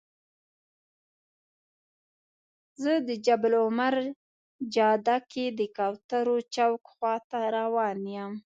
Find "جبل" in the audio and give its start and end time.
3.25-3.53